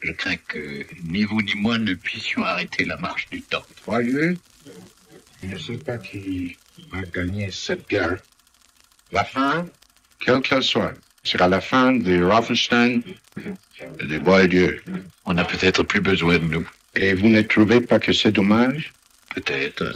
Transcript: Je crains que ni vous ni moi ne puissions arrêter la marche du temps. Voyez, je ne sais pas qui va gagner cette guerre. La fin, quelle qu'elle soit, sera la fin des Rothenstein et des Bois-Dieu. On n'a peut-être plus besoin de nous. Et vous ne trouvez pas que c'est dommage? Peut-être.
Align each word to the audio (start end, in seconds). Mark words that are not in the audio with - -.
Je 0.00 0.12
crains 0.12 0.36
que 0.36 0.86
ni 1.04 1.24
vous 1.24 1.42
ni 1.42 1.54
moi 1.54 1.78
ne 1.78 1.94
puissions 1.94 2.44
arrêter 2.44 2.84
la 2.84 2.96
marche 2.96 3.28
du 3.30 3.42
temps. 3.42 3.64
Voyez, 3.84 4.38
je 5.42 5.48
ne 5.48 5.58
sais 5.58 5.78
pas 5.78 5.98
qui 5.98 6.56
va 6.92 7.02
gagner 7.02 7.50
cette 7.50 7.88
guerre. 7.88 8.16
La 9.10 9.24
fin, 9.24 9.66
quelle 10.20 10.40
qu'elle 10.40 10.62
soit, 10.62 10.94
sera 11.24 11.48
la 11.48 11.60
fin 11.60 11.92
des 11.92 12.22
Rothenstein 12.22 13.02
et 14.00 14.06
des 14.06 14.18
Bois-Dieu. 14.18 14.82
On 15.24 15.34
n'a 15.34 15.44
peut-être 15.44 15.82
plus 15.82 16.00
besoin 16.00 16.38
de 16.38 16.44
nous. 16.44 16.68
Et 16.94 17.14
vous 17.14 17.28
ne 17.28 17.42
trouvez 17.42 17.80
pas 17.80 17.98
que 17.98 18.12
c'est 18.12 18.32
dommage? 18.32 18.92
Peut-être. 19.34 19.94